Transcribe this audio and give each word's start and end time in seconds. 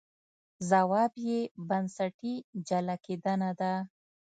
ځواب 0.69 1.11
یې 1.27 1.39
بنسټي 1.67 2.33
جلا 2.67 2.95
کېدنه 3.05 3.49
ده. 3.59 3.73